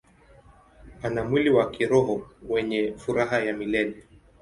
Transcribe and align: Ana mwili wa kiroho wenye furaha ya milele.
Ana 1.03 1.23
mwili 1.25 1.49
wa 1.49 1.71
kiroho 1.71 2.29
wenye 2.49 2.93
furaha 2.97 3.39
ya 3.39 3.53
milele. 3.53 4.03